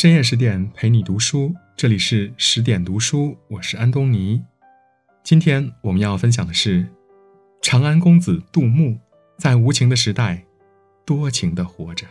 [0.00, 4.42] 深夜十点陪你读书，这里是十点读书，我是安东尼。
[5.22, 6.86] 今天我们要分享的是
[7.60, 8.98] 长安公子杜牧，
[9.36, 10.42] 在无情的时代，
[11.04, 12.06] 多情的活着。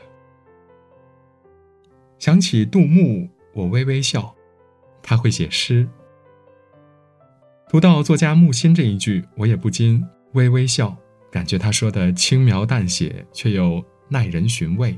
[2.20, 4.35] 想起杜牧，我微微笑。
[5.01, 5.89] 他会写诗。
[7.69, 10.95] 读到作家木心这一句，我也不禁微微笑，
[11.31, 14.96] 感觉他说的轻描淡写，却又耐人寻味。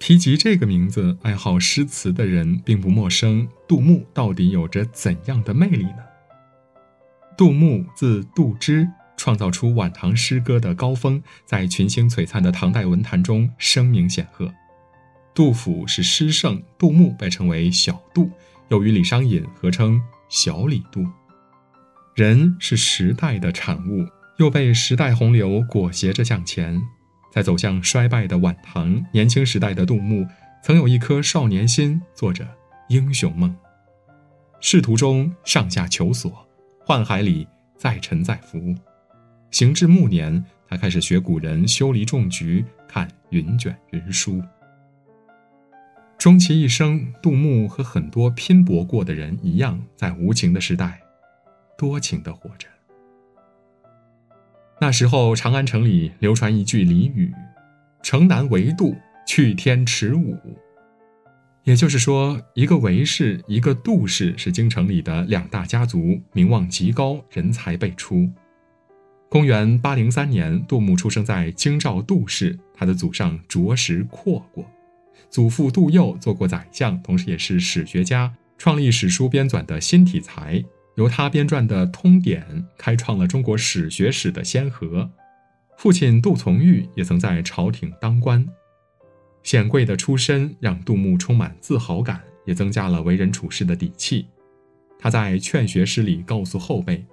[0.00, 3.46] 提及这个名字，爱好诗词的人并不陌生。
[3.68, 5.98] 杜牧到底有着怎样的魅力呢？
[7.36, 14.50] 杜牧字杜之，创造出晚唐诗歌的高峰，在群星璀璨的唐代文坛中声名显赫。
[15.34, 18.30] 杜甫是诗圣，杜牧被称为小杜，
[18.70, 21.06] 又与李商隐合称小李杜。
[22.14, 24.06] 人是时代的产物，
[24.38, 26.80] 又被时代洪流裹挟着向前。
[27.30, 30.26] 在走向衰败的晚唐，年轻时代的杜牧
[30.62, 32.46] 曾有一颗少年心，做着
[32.88, 33.54] 英雄梦。
[34.60, 36.46] 仕途中上下求索，
[36.84, 38.74] 宦海里再沉载浮。
[39.50, 44.42] 行至暮年，他开始学古人修篱种菊，看云卷云舒。
[46.18, 51.00] 终其一生，杜牧和很多拼搏过的人一样，在无情的时代，
[51.78, 52.68] 多情的活着。
[54.82, 57.30] 那时候，长安城里流传一句俚语
[58.02, 60.38] ：“城南为杜，去天池舞。”
[61.64, 68.26] 也就是说，一个韦氏，一个杜氏，是京城里的两大家族，名望极高，人才辈出。
[69.28, 74.64] 公元八零三年，杜牧出生在京兆杜氏，他的祖上着实阔过。
[75.28, 80.64] 祖父杜佑做过宰相，同时也是史学家，创立史书编纂的新体裁。
[80.96, 82.44] 由他编撰的《通典》
[82.76, 85.10] 开创了中国史学史的先河。
[85.76, 88.46] 父亲杜从玉也曾在朝廷当官，
[89.42, 94.26] 显贵的出身让杜牧充满自豪感，也增加了为人处事的底气。
[94.98, 97.06] 他在劝学诗里告诉后辈：“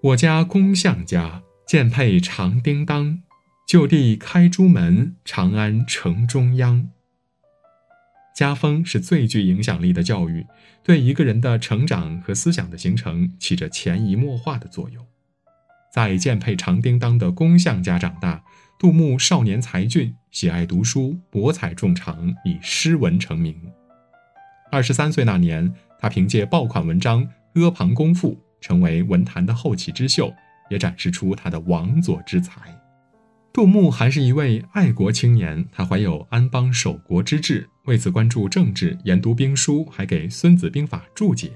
[0.00, 3.20] 我家公相家，剑佩长叮当，
[3.66, 6.88] 就地开朱门，长安城中央。”
[8.34, 10.44] 家风是最具影响力的教育，
[10.82, 15.06] 对一个人的成长和思想的形成起着潜移默化的作用。
[15.92, 18.42] 在剑佩长叮当的工匠家长大，
[18.76, 23.54] 杜牧少年才俊，喜爱读书，博采众长，以诗文成名。
[24.72, 27.24] 二十三岁那年，他凭借爆款文章
[27.54, 30.34] 《阿房宫赋》成为文坛的后起之秀，
[30.68, 32.76] 也展示出他的王佐之才。
[33.52, 41.52] 杜牧还是一位爱国青年，他怀有安邦守国之志，为此关注政治，研读兵书，还给《孙子兵法》注解。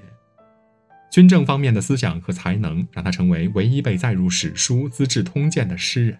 [1.11, 6.19] 军政方面的思想和才能，让他成为唯一被载入史书《资治通鉴》的诗人。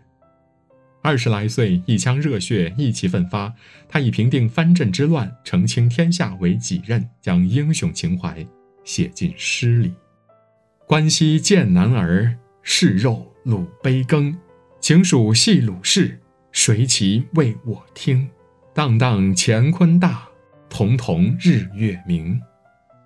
[1.03, 3.53] 二十来岁，一腔热血，意气奋发，
[3.87, 8.45] 他以平定藩镇之乱、澄清天下为己任，将英雄情怀
[8.83, 9.93] 写进诗里。
[10.87, 14.35] 关西见男儿，是肉鲁杯羹。
[14.81, 16.19] 请属戏鲁氏，
[16.51, 18.27] 谁其为我听？
[18.71, 20.27] 荡荡乾坤大，
[20.69, 22.39] 彤彤日月明。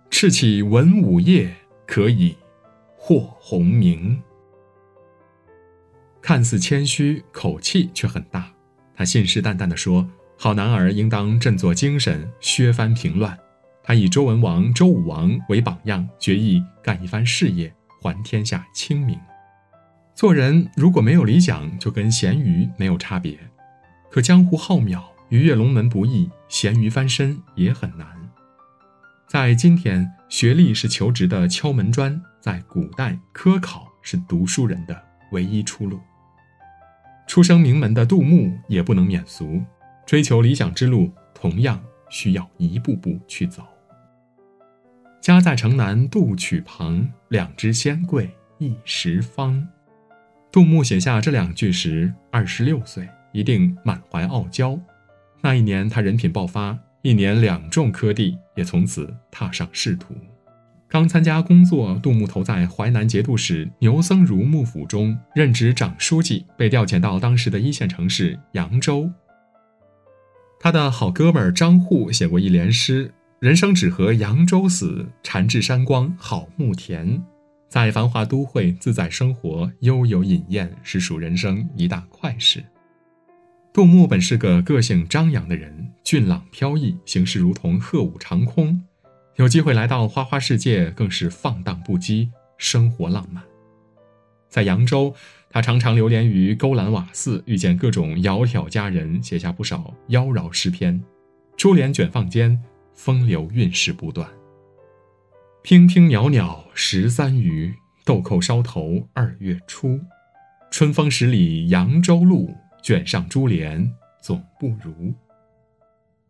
[0.09, 1.55] 赤起文武业，
[1.87, 2.35] 可以
[2.97, 4.21] 获鸿名。
[6.21, 8.51] 看似谦虚，口气却很大。
[8.93, 10.05] 他信誓旦旦地说
[10.37, 13.37] ：“好男儿应当振作精神，削藩平乱。”
[13.81, 19.17] 他以周文王、周武王为榜样，决意干一番事业，还天下清明。
[20.13, 23.39] 做人如果没有理想，就跟咸鱼没有差别。
[24.11, 28.07] 可江湖浩渺，鱼跃龙门不易，咸鱼翻身也很难。
[29.27, 35.99] 在今天，学历是求职的敲门砖；在古代，科考是读书人的唯一出路。
[37.25, 39.63] 出生名门的杜牧也不能免俗，
[40.05, 43.63] 追求理想之路同样需要一步步去走。
[45.19, 48.29] 家在城南杜曲旁，两只仙桂
[48.59, 49.67] 一时芳。
[50.51, 54.79] 杜牧写下这两句时，二十六岁，一定满怀傲娇。
[55.45, 60.15] 那一年，他人品爆发，一年两中科第，也从此踏上仕途。
[60.87, 69.11] 刚参加工作，杜牧投在淮南节度使牛僧孺幕府中任职长书记，被调遣到当时的一线城市扬州。
[70.61, 77.21] 他的好哥们张祜写过一联诗：“人生只合扬州死，禅至山光好牧田。”
[77.67, 82.63] 在繁华都会自在生活，悠游饮宴是属人生一大快事。
[83.73, 88.79] 杜牧本是个个性张扬的人，俊朗飘逸，行事如同鹤舞长空。
[89.37, 92.29] 有机会来到花花世界，更是放荡不羁，
[92.59, 93.43] 生活浪漫。
[94.47, 95.15] 在扬州，
[95.49, 101.03] 他常常流连于勾栏瓦肆，遇见各种窈窕佳人，写下不少妖娆诗篇。
[101.57, 102.61] 珠帘卷放间，
[102.93, 104.29] 风流韵事不断。
[105.63, 107.73] 娉娉袅袅十三余，
[108.05, 109.99] 豆蔻梢头二月初。
[110.69, 113.91] 春风十里扬州路，卷上珠帘
[114.21, 115.11] 总不如。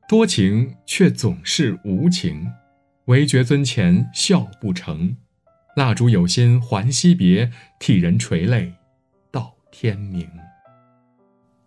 [0.08, 2.48] 多情却总是无情，
[3.06, 5.18] 唯觉尊前笑不成。
[5.76, 8.74] 蜡烛有心还惜别，替人垂泪
[9.32, 10.30] 到天明。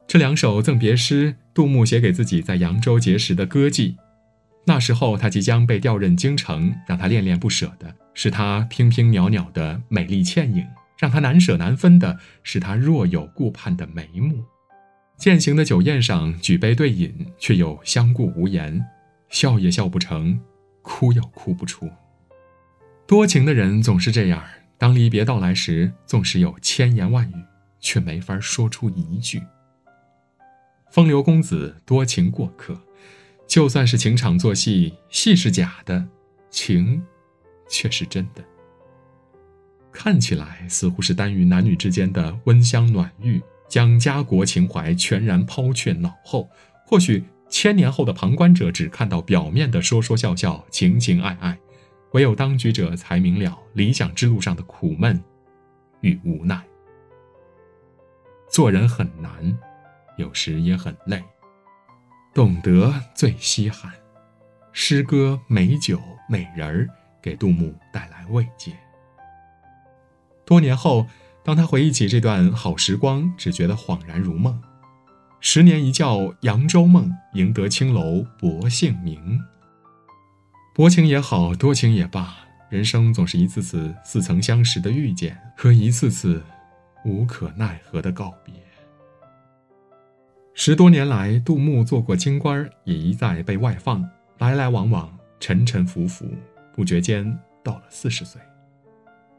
[0.06, 3.96] 这两首赠别诗，杜牧写给自己在扬州结识的歌妓。
[4.66, 10.64] 那时候他即将被调任京城，让他恋恋不舍的是他娉娉袅袅的美丽倩影，
[10.98, 14.44] 让他难舍难分的是他若有顾盼的眉目。
[15.18, 18.84] 饯行的酒宴上举杯对饮，却又相顾无言，
[19.28, 20.38] 笑也笑不成，
[20.82, 21.90] 哭又哭不出。
[23.06, 24.44] 多情的人总是这样，
[24.76, 27.34] 当离别到来时，纵使有千言万语，
[27.80, 29.42] 却没法说出一句。
[30.90, 32.78] 风流公子多情过客，
[33.46, 36.06] 就算是情场作戏，戏是假的，
[36.50, 37.02] 情
[37.68, 38.44] 却是真的。
[39.90, 46.48] 看起来似乎是耽于男女之间的温香暖玉，将家国情怀全然抛却脑后。
[46.84, 51.58] 或许千年后的旁观者只看到表面的说说笑笑、情情爱爱，
[52.12, 55.22] 唯有当局者才明了理想之路上的苦闷
[56.00, 56.62] 与无奈。
[58.48, 59.58] 做人很难。
[60.16, 61.22] 有时也很累，
[62.32, 63.92] 懂得最稀罕。
[64.72, 66.88] 诗歌、美酒、美人儿，
[67.20, 68.72] 给杜牧带来慰藉。
[70.46, 71.06] 多年后，
[71.46, 74.60] 当他回忆起这段好时光，只觉得恍然如梦。
[75.38, 79.40] 十年一觉扬州梦，赢得青楼薄幸名。
[80.74, 82.34] 薄情也好，多情也罢，
[82.68, 86.42] 人生总是一次次似曾相识的遇见，和一次次
[87.04, 88.52] 无可奈何的告别。
[90.52, 94.04] 十多年来，杜牧做过京官，也一再被外放，
[94.38, 96.26] 来来往往，沉沉浮浮，
[96.74, 98.40] 不觉间到了四十岁。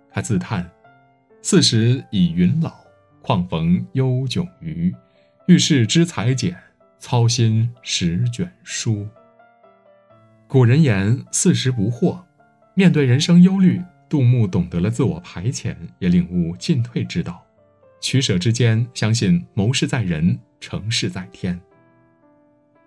[0.10, 0.68] 他自叹
[1.42, 2.74] ：“四十已云老，
[3.22, 4.94] 况逢幽迥余。
[5.48, 6.56] 遇事知裁剪，
[7.00, 9.08] 操心十卷书。”
[10.48, 12.20] 古人言：“四十不惑。”
[12.76, 17.44] 面对人生忧虑，杜牧懂得了自我排遣，也领悟进退之道。
[18.02, 20.40] 取舍之间，相信谋事在人。
[20.60, 21.56] 成事在天。《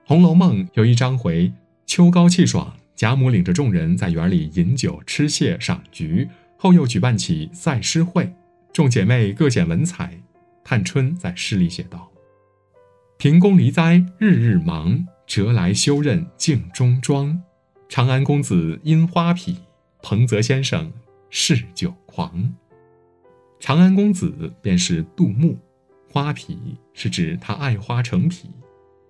[0.05, 1.53] 红楼梦》有一章回，
[1.87, 8.35] 秋高气爽，贾母领着众人在园里饮酒吃蟹赏菊，后又举办起赛诗会，
[8.72, 10.20] 众姐妹各显文采。
[10.62, 12.11] 探春在诗里写道
[13.19, 17.43] ：“平公离灾日日忙，折来修任镜中妆。
[17.88, 19.56] 长安公子因花癖，
[20.02, 20.93] 彭泽先生
[21.28, 22.55] 嗜酒狂。”
[23.58, 25.58] 长安公子便是杜牧。
[26.12, 28.50] 花癖是指他爱花成癖，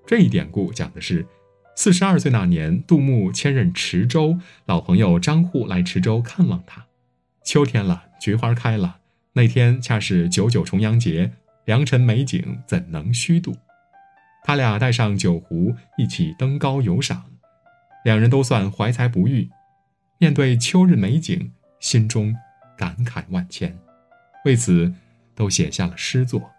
[0.07, 1.27] 这一典故讲的是，
[1.75, 6.85] 四十二岁那年，杜牧迁任池州，老朋友张祜来池州看望他。
[7.43, 9.00] 秋天了，菊花开了，
[9.33, 11.31] 那天恰是九九重阳节，
[11.65, 13.57] 良辰美景怎能虚度？
[14.43, 17.25] 他俩带上酒壶，一起登高游赏，
[18.05, 19.49] 两人都算怀才不遇。
[20.19, 22.35] 面对秋日美景，心中
[22.77, 23.79] 感慨万千，
[24.45, 24.93] 为此
[25.35, 26.51] 都写下了诗作。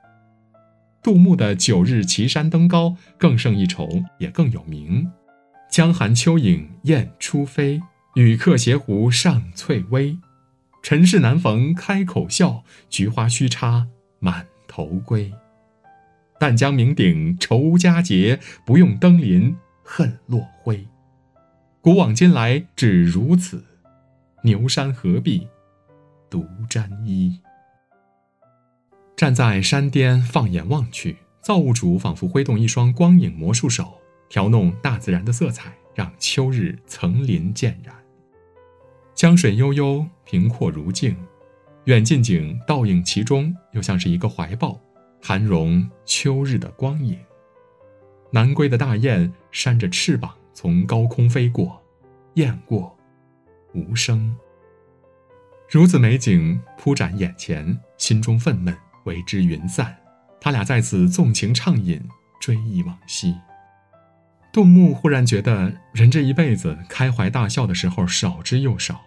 [1.04, 3.90] 杜牧的《九日岐山登高》更胜一筹，
[4.20, 5.12] 也更有名。
[5.70, 7.82] 江寒秋影雁初飞，
[8.16, 10.18] 与客携壶上翠微。
[10.82, 13.88] 尘世难逢开口笑，菊花须插
[14.20, 15.32] 满头归。
[16.40, 20.88] 但将酩酊酬佳节，不用登临恨落晖。
[21.82, 23.64] 古往今来只如此，
[24.44, 25.48] 牛山何必
[26.30, 27.40] 独沾衣？
[29.16, 37.96] 站在山巅，放眼望去，造物主仿佛挥动一双光影魔术手，调弄大自然的色彩，让秋日层林渐染。
[39.22, 41.16] 江水悠悠，平阔如镜，
[41.84, 44.82] 远近景倒映其中，又像是一个怀抱，
[45.22, 47.20] 含容秋日的光影。
[48.32, 51.80] 南归的大雁扇着翅膀从高空飞过，
[52.34, 52.98] 雁过，
[53.76, 54.36] 无声。
[55.70, 58.76] 如此美景铺展眼前，心中愤懑。
[59.04, 59.96] 为之云散，
[60.40, 62.04] 他俩在此纵情畅饮，
[62.40, 63.36] 追忆往昔。
[64.52, 69.00] 杜牧忽然觉得，人这一辈子开怀大笑的时候少之又少。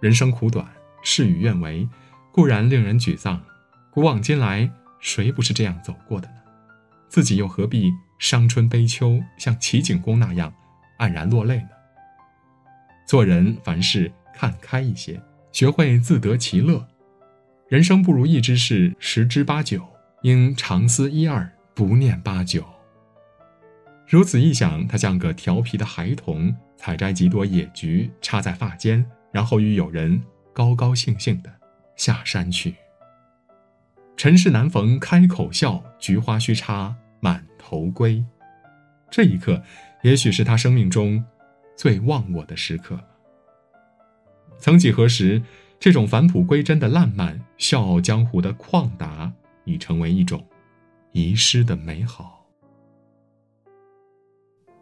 [0.00, 0.66] 人生苦短，
[1.02, 1.88] 事与愿违，
[2.32, 3.42] 固然令人沮丧。
[3.90, 6.34] 古往今来，谁不是这样走过的呢？
[7.08, 10.52] 自己又何必伤春悲秋，像齐景公那样
[10.98, 11.68] 黯然落泪呢？
[13.06, 15.20] 做人凡事看开一些，
[15.52, 16.86] 学会自得其乐。
[17.68, 19.82] 人生不如意之事十之八九，
[20.22, 22.64] 应常思一二，不念八九。
[24.06, 29.04] 如此一想，他像个调皮的孩童，采摘几朵野菊，插在发间，
[29.36, 30.22] 然后与友人
[30.54, 31.52] 高高兴兴的
[31.94, 32.74] 下山去。
[34.16, 38.24] 尘世难逢开口笑，菊花须插满头归。
[39.10, 39.62] 这一刻，
[40.00, 41.22] 也许是他生命中
[41.76, 42.98] 最忘我的时刻。
[44.58, 45.42] 曾几何时，
[45.78, 49.30] 这种返璞归真的烂漫，笑傲江湖的旷达，
[49.66, 50.42] 已成为一种
[51.12, 52.35] 遗失的美好。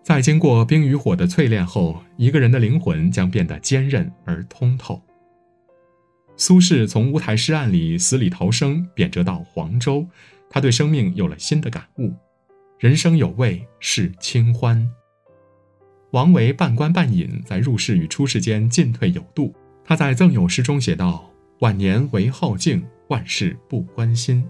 [0.05, 5.01] 在经过冰与火的淬炼后，一个人的灵魂将变得坚韧而通透。
[6.37, 10.07] 苏轼从乌台诗案里死里逃生，贬谪到黄州，
[10.51, 12.13] 他对生命有了新的感悟：
[12.79, 14.87] 人生有味是清欢。
[16.11, 19.55] 王维半官半隐，在入世与出世间进退有度。
[19.87, 21.31] 他在赠友诗中写道
[21.61, 24.47] ：“晚年唯好静，万事不关心。”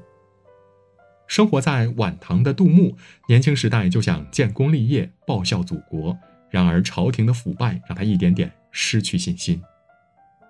[1.26, 2.96] 生活在晚唐的杜牧，
[3.28, 6.16] 年轻时代就想建功立业、报效祖国。
[6.50, 9.60] 然而朝廷的腐败让他一点点失去信心。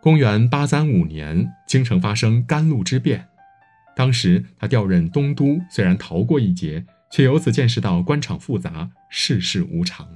[0.02, 3.26] 公元八三五年，京城发生甘露之变，
[3.96, 10.06] 当时他调任东都，虽然逃过一劫，却由此见识到官场复杂、世事无常，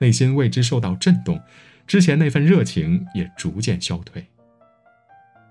[0.00, 1.40] 内心为之受到震动，
[1.86, 4.26] 之前那份热情也逐渐消退。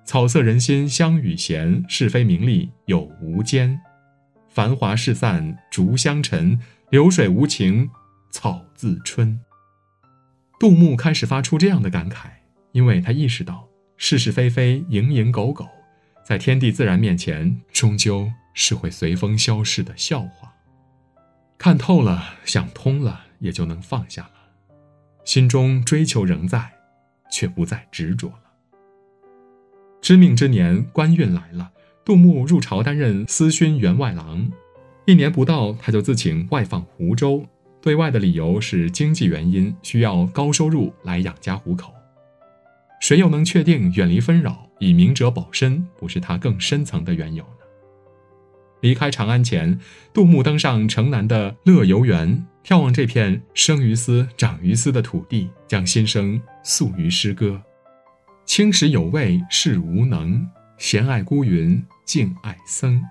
[0.05, 3.79] 草色人心香与闲，是非名利有无间。
[4.51, 7.89] 繁华事散逐香尘，流水无情
[8.29, 9.39] 草自春。
[10.59, 12.29] 杜牧开始发出这样的感慨，
[12.73, 13.65] 因为他意识到
[13.95, 15.65] 是是非非、蝇营狗苟，
[16.25, 20.53] 在天地自然面前，终究是会随风消逝的笑话。
[21.57, 24.31] 看透了，想通了，也就能放下了。
[25.23, 26.73] 心中追求仍在，
[27.31, 28.51] 却不再执着了。
[30.01, 31.71] 知命之年，官运来了。
[32.03, 34.51] 杜牧入朝担任司勋员外郎，
[35.05, 37.45] 一年不到，他就自请外放湖州。
[37.79, 41.93] 对外的理由是经济原因，需要高收入来养家糊口。
[42.99, 47.49] 谁又能确定远离纷扰，以明哲保身，不是他更深层的缘由呢？
[48.81, 49.79] 离开长安前，
[50.11, 57.61] 杜牧登上城南的乐游原，眺望这片生于斯、长于斯的土地，将心声诉于诗歌：
[58.45, 60.47] 青史有味是无能。
[60.81, 63.03] 闲爱孤云，静爱僧。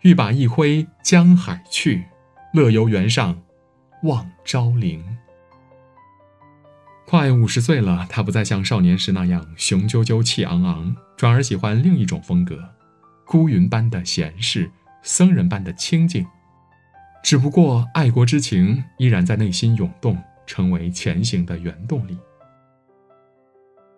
[0.00, 2.06] 欲把一挥江海去，
[2.52, 3.40] 乐游原上
[4.02, 5.00] 望昭陵。
[7.06, 12.58] 快五十岁了，他不再像少年时那样雄赳赳、气昂昂，转而喜欢另一种风格：
[13.24, 14.68] 孤云般的闲适，
[15.04, 16.26] 僧人般的清静。
[17.22, 20.18] 只不过，爱国之情依然在内心涌动，
[20.48, 22.18] 成为前行的原动力。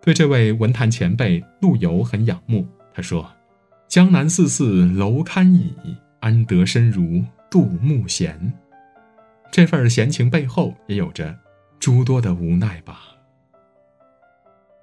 [0.03, 2.67] 对这位文坛前辈陆游很仰慕。
[2.97, 3.31] 他说
[3.87, 5.71] ：“江南四寺楼堪倚，
[6.19, 8.51] 安得身如杜牧闲。”
[9.53, 11.37] 这份闲情背后也有着
[11.79, 12.99] 诸多的无奈吧。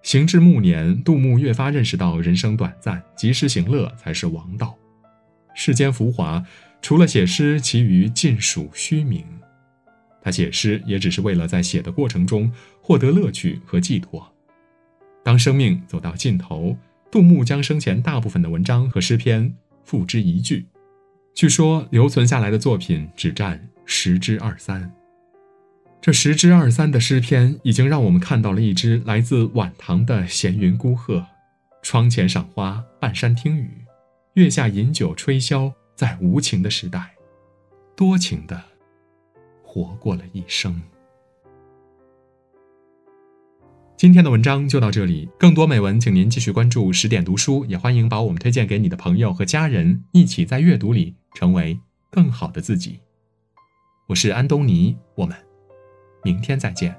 [0.04, 4.78] 行至暮年，杜牧越发认识到人生短暂，及时行乐才是王道。
[5.52, 6.40] 世间浮华，
[6.80, 9.24] 除了写诗，其余尽属虚名。
[10.22, 12.48] 他写诗也只是为了在写的过程中
[12.80, 14.32] 获得乐趣和寄托。
[15.24, 16.76] 当生命走到尽头。
[17.14, 19.54] 杜牧将生前大部分的文章和诗篇
[19.84, 20.66] 付之一炬，
[21.32, 24.92] 据说留存下来的作品只占十之二三。
[26.00, 31.24] 这十之二三的诗篇，已经让我们看到了一只来自晚唐的闲云孤鹤，
[31.82, 33.70] 窗前赏花，半山听雨，
[34.32, 37.14] 月下饮酒吹箫，在无情的时代，
[37.94, 38.60] 多情的
[39.62, 40.82] 活过了一生。
[44.04, 51.80] 今天的文章就到这里，更多美文，请您继续关注十点读书，也欢迎把我们推荐给你的朋友和家人，一起在阅读里成为
[52.10, 53.00] 更好的自己。
[54.06, 55.34] 我是安东尼，我们
[56.22, 56.94] 明天再见。